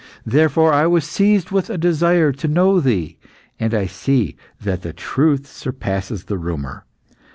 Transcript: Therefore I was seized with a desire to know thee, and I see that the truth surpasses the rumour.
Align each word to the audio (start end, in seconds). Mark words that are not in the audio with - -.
Therefore 0.25 0.73
I 0.73 0.87
was 0.87 1.05
seized 1.05 1.51
with 1.51 1.69
a 1.69 1.77
desire 1.77 2.31
to 2.31 2.47
know 2.47 2.79
thee, 2.79 3.17
and 3.59 3.71
I 3.71 3.85
see 3.85 4.35
that 4.59 4.81
the 4.81 4.93
truth 4.93 5.45
surpasses 5.45 6.23
the 6.23 6.39
rumour. 6.39 6.85